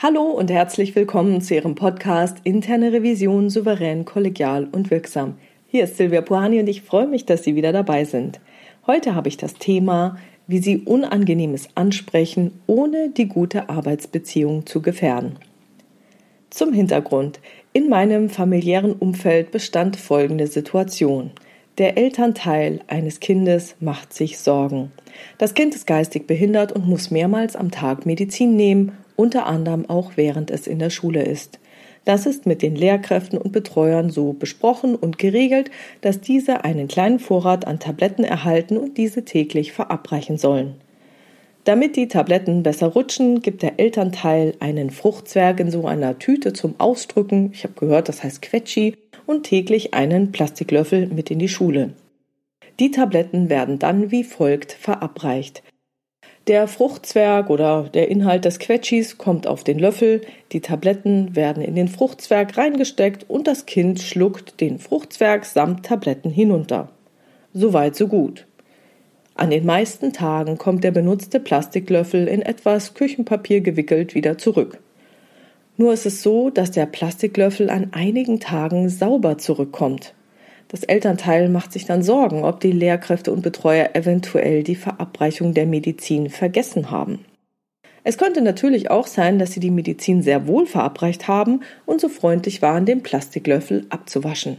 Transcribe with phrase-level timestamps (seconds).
[0.00, 5.34] Hallo und herzlich willkommen zu Ihrem Podcast Interne Revision souverän, kollegial und wirksam.
[5.66, 8.38] Hier ist Silvia Puhani und ich freue mich, dass Sie wieder dabei sind.
[8.86, 10.16] Heute habe ich das Thema,
[10.46, 15.34] wie Sie Unangenehmes ansprechen, ohne die gute Arbeitsbeziehung zu gefährden.
[16.48, 17.40] Zum Hintergrund.
[17.72, 21.32] In meinem familiären Umfeld bestand folgende Situation.
[21.78, 24.92] Der Elternteil eines Kindes macht sich Sorgen.
[25.38, 30.12] Das Kind ist geistig behindert und muss mehrmals am Tag Medizin nehmen unter anderem auch
[30.14, 31.58] während es in der Schule ist.
[32.04, 37.18] Das ist mit den Lehrkräften und Betreuern so besprochen und geregelt, dass diese einen kleinen
[37.18, 40.76] Vorrat an Tabletten erhalten und diese täglich verabreichen sollen.
[41.64, 46.76] Damit die Tabletten besser rutschen, gibt der Elternteil einen Fruchtzwerg in so einer Tüte zum
[46.78, 51.90] Ausdrücken, ich habe gehört, das heißt Quetschi, und täglich einen Plastiklöffel mit in die Schule.
[52.80, 55.62] Die Tabletten werden dann wie folgt verabreicht.
[56.48, 61.74] Der Fruchtzwerg oder der Inhalt des Quetschis kommt auf den Löffel, die Tabletten werden in
[61.74, 66.88] den Fruchtzwerg reingesteckt und das Kind schluckt den Fruchtzwerg samt Tabletten hinunter.
[67.52, 68.46] Soweit so gut.
[69.34, 74.78] An den meisten Tagen kommt der benutzte Plastiklöffel in etwas Küchenpapier gewickelt wieder zurück.
[75.76, 80.14] Nur ist es so, dass der Plastiklöffel an einigen Tagen sauber zurückkommt.
[80.68, 85.66] Das Elternteil macht sich dann Sorgen, ob die Lehrkräfte und Betreuer eventuell die Verabreichung der
[85.66, 87.24] Medizin vergessen haben.
[88.04, 92.08] Es könnte natürlich auch sein, dass sie die Medizin sehr wohl verabreicht haben und so
[92.08, 94.58] freundlich waren, den Plastiklöffel abzuwaschen.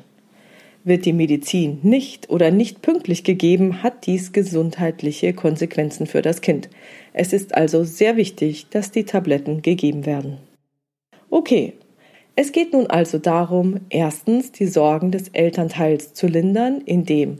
[0.83, 6.69] Wird die Medizin nicht oder nicht pünktlich gegeben, hat dies gesundheitliche Konsequenzen für das Kind.
[7.13, 10.37] Es ist also sehr wichtig, dass die Tabletten gegeben werden.
[11.29, 11.73] Okay,
[12.41, 17.39] es geht nun also darum, erstens die Sorgen des Elternteils zu lindern, indem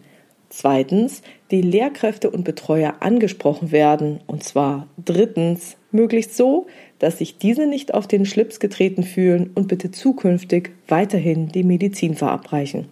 [0.49, 1.21] zweitens
[1.51, 6.67] die Lehrkräfte und Betreuer angesprochen werden, und zwar drittens möglichst so,
[6.99, 12.13] dass sich diese nicht auf den Schlips getreten fühlen und bitte zukünftig weiterhin die Medizin
[12.13, 12.89] verabreichen.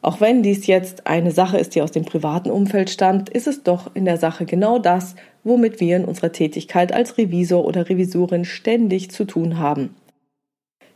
[0.00, 3.64] Auch wenn dies jetzt eine Sache ist, die aus dem privaten Umfeld stammt, ist es
[3.64, 8.44] doch in der Sache genau das, womit wir in unserer Tätigkeit als Revisor oder Revisorin
[8.44, 9.96] ständig zu tun haben.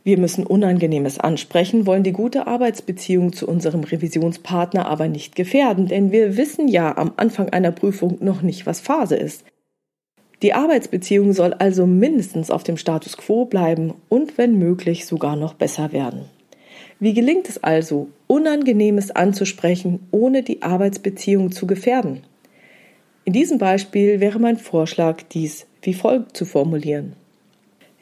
[0.03, 6.11] Wir müssen Unangenehmes ansprechen, wollen die gute Arbeitsbeziehung zu unserem Revisionspartner aber nicht gefährden, denn
[6.11, 9.43] wir wissen ja am Anfang einer Prüfung noch nicht, was Phase ist.
[10.41, 15.53] Die Arbeitsbeziehung soll also mindestens auf dem Status quo bleiben und wenn möglich sogar noch
[15.53, 16.25] besser werden.
[17.01, 22.21] Wie gelingt es also, Unangenehmes anzusprechen, ohne die Arbeitsbeziehung zu gefährden?
[23.25, 27.13] In diesem Beispiel wäre mein Vorschlag, dies wie folgt zu formulieren.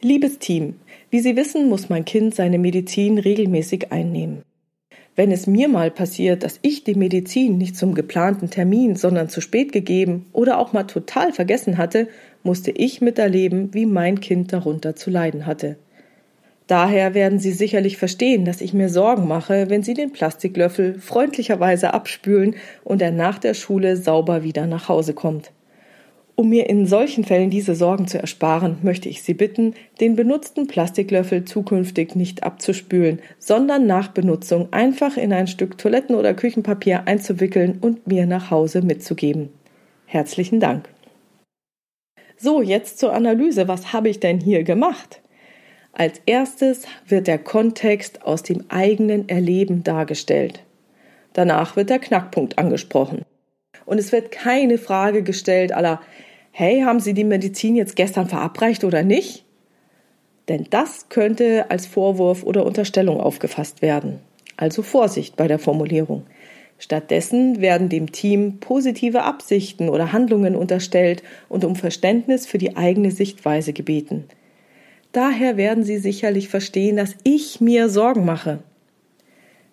[0.00, 0.76] Liebes Team,
[1.10, 4.42] wie Sie wissen, muss mein Kind seine Medizin regelmäßig einnehmen.
[5.16, 9.40] Wenn es mir mal passiert, dass ich die Medizin nicht zum geplanten Termin, sondern zu
[9.40, 12.06] spät gegeben oder auch mal total vergessen hatte,
[12.44, 15.78] musste ich miterleben, wie mein Kind darunter zu leiden hatte.
[16.68, 21.92] Daher werden Sie sicherlich verstehen, dass ich mir Sorgen mache, wenn Sie den Plastiklöffel freundlicherweise
[21.92, 22.54] abspülen
[22.84, 25.50] und er nach der Schule sauber wieder nach Hause kommt.
[26.38, 30.68] Um mir in solchen Fällen diese Sorgen zu ersparen, möchte ich Sie bitten, den benutzten
[30.68, 37.78] Plastiklöffel zukünftig nicht abzuspülen, sondern nach Benutzung einfach in ein Stück Toiletten- oder Küchenpapier einzuwickeln
[37.80, 39.48] und mir nach Hause mitzugeben.
[40.06, 40.88] Herzlichen Dank.
[42.36, 43.66] So, jetzt zur Analyse.
[43.66, 45.20] Was habe ich denn hier gemacht?
[45.90, 50.62] Als erstes wird der Kontext aus dem eigenen Erleben dargestellt.
[51.32, 53.24] Danach wird der Knackpunkt angesprochen.
[53.86, 56.00] Und es wird keine Frage gestellt aller
[56.58, 59.44] hey, haben Sie die Medizin jetzt gestern verabreicht oder nicht?
[60.48, 64.18] Denn das könnte als Vorwurf oder Unterstellung aufgefasst werden.
[64.56, 66.24] Also Vorsicht bei der Formulierung.
[66.76, 73.12] Stattdessen werden dem Team positive Absichten oder Handlungen unterstellt und um Verständnis für die eigene
[73.12, 74.24] Sichtweise gebeten.
[75.12, 78.64] Daher werden Sie sicherlich verstehen, dass ich mir Sorgen mache.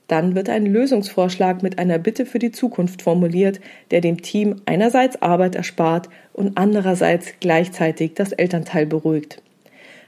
[0.07, 3.59] Dann wird ein Lösungsvorschlag mit einer Bitte für die Zukunft formuliert,
[3.91, 9.41] der dem Team einerseits Arbeit erspart und andererseits gleichzeitig das Elternteil beruhigt.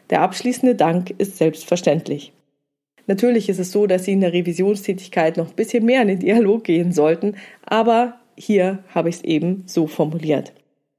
[0.09, 2.31] Der abschließende Dank ist selbstverständlich.
[3.07, 6.19] Natürlich ist es so, dass Sie in der Revisionstätigkeit noch ein bisschen mehr in den
[6.19, 7.35] Dialog gehen sollten,
[7.65, 10.53] aber hier habe ich es eben so formuliert.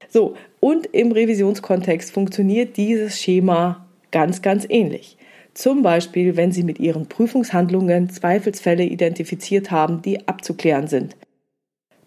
[0.09, 5.17] So, und im Revisionskontext funktioniert dieses Schema ganz, ganz ähnlich.
[5.53, 11.15] Zum Beispiel, wenn Sie mit Ihren Prüfungshandlungen Zweifelsfälle identifiziert haben, die abzuklären sind.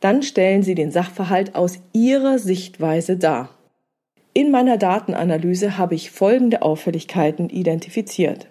[0.00, 3.50] Dann stellen Sie den Sachverhalt aus Ihrer Sichtweise dar.
[4.34, 8.48] In meiner Datenanalyse habe ich folgende Auffälligkeiten identifiziert.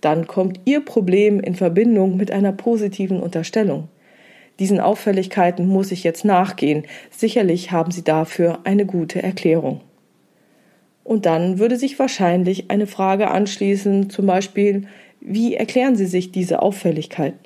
[0.00, 3.88] Dann kommt Ihr Problem in Verbindung mit einer positiven Unterstellung.
[4.60, 6.84] Diesen Auffälligkeiten muss ich jetzt nachgehen.
[7.10, 9.80] Sicherlich haben Sie dafür eine gute Erklärung.
[11.10, 14.86] Und dann würde sich wahrscheinlich eine Frage anschließen, zum Beispiel,
[15.20, 17.40] wie erklären Sie sich diese Auffälligkeiten?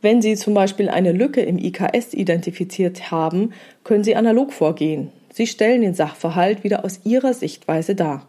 [0.00, 3.52] Wenn Sie zum Beispiel eine Lücke im IKS identifiziert haben,
[3.84, 5.10] können Sie analog vorgehen.
[5.34, 8.26] Sie stellen den Sachverhalt wieder aus Ihrer Sichtweise dar.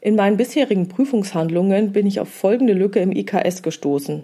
[0.00, 4.22] In meinen bisherigen Prüfungshandlungen bin ich auf folgende Lücke im IKS gestoßen.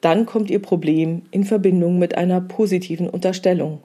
[0.00, 3.80] Dann kommt Ihr Problem in Verbindung mit einer positiven Unterstellung.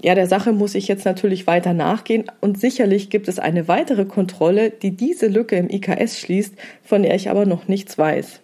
[0.00, 4.04] Ja, der Sache muss ich jetzt natürlich weiter nachgehen und sicherlich gibt es eine weitere
[4.04, 6.54] Kontrolle, die diese Lücke im IKS schließt,
[6.84, 8.40] von der ich aber noch nichts weiß.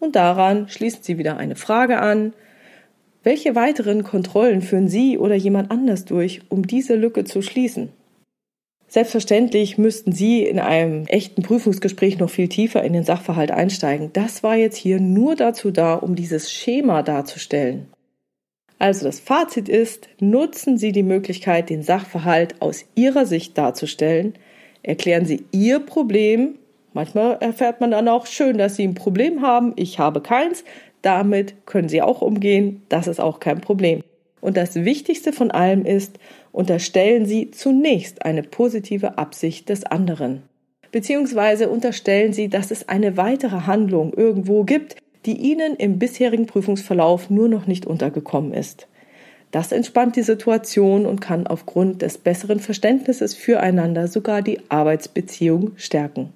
[0.00, 2.32] Und daran schließt sie wieder eine Frage an.
[3.22, 7.90] Welche weiteren Kontrollen führen Sie oder jemand anders durch, um diese Lücke zu schließen?
[8.88, 14.10] Selbstverständlich müssten Sie in einem echten Prüfungsgespräch noch viel tiefer in den Sachverhalt einsteigen.
[14.14, 17.88] Das war jetzt hier nur dazu da, um dieses Schema darzustellen.
[18.78, 24.34] Also das Fazit ist, nutzen Sie die Möglichkeit, den Sachverhalt aus Ihrer Sicht darzustellen,
[24.82, 26.54] erklären Sie Ihr Problem.
[26.92, 29.72] Manchmal erfährt man dann auch schön, dass Sie ein Problem haben.
[29.76, 30.64] Ich habe keins.
[31.02, 32.82] Damit können Sie auch umgehen.
[32.88, 34.02] Das ist auch kein Problem.
[34.40, 36.18] Und das Wichtigste von allem ist,
[36.52, 40.42] unterstellen Sie zunächst eine positive Absicht des anderen.
[40.92, 47.30] Beziehungsweise unterstellen Sie, dass es eine weitere Handlung irgendwo gibt, die Ihnen im bisherigen Prüfungsverlauf
[47.30, 48.86] nur noch nicht untergekommen ist.
[49.50, 56.32] Das entspannt die Situation und kann aufgrund des besseren Verständnisses füreinander sogar die Arbeitsbeziehung stärken.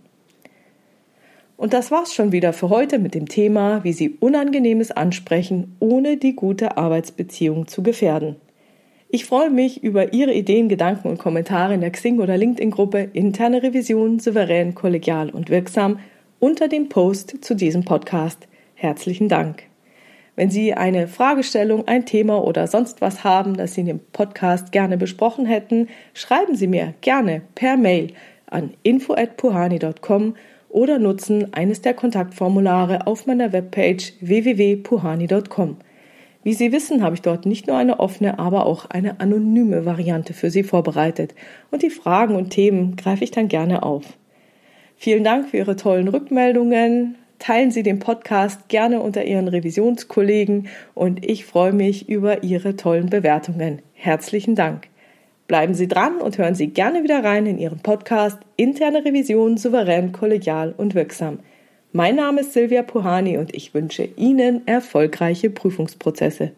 [1.59, 6.17] Und das war's schon wieder für heute mit dem Thema, wie Sie Unangenehmes ansprechen, ohne
[6.17, 8.37] die gute Arbeitsbeziehung zu gefährden.
[9.11, 13.63] Ich freue mich über Ihre Ideen, Gedanken und Kommentare in der Xing- oder LinkedIn-Gruppe Interne
[13.63, 15.99] Revision souverän, kollegial und wirksam
[16.41, 18.49] unter dem Post zu diesem Podcast.
[18.83, 19.63] Herzlichen Dank.
[20.35, 24.73] Wenn Sie eine Fragestellung, ein Thema oder sonst was haben, das Sie in dem Podcast
[24.73, 28.09] gerne besprochen hätten, schreiben Sie mir gerne per Mail
[28.47, 30.35] an info@puhani.com
[30.69, 35.77] oder nutzen eines der Kontaktformulare auf meiner Webpage www.puhani.com.
[36.43, 40.35] Wie Sie wissen, habe ich dort nicht nur eine offene, aber auch eine anonyme Variante
[40.35, 41.37] für Sie vorbereitet
[41.71, 44.19] und die Fragen und Themen greife ich dann gerne auf.
[44.97, 47.15] Vielen Dank für Ihre tollen Rückmeldungen.
[47.43, 53.11] Teilen Sie den Podcast gerne unter Ihren Revisionskollegen und ich freue mich über Ihre tollen
[53.11, 53.83] Bewertungen.
[53.95, 54.87] Herzlichen Dank.
[55.49, 60.13] Bleiben Sie dran und hören Sie gerne wieder rein in Ihren Podcast Interne Revision souverän,
[60.13, 61.41] kollegial und wirksam.
[61.91, 66.53] Mein Name ist Silvia Puhani und ich wünsche Ihnen erfolgreiche Prüfungsprozesse.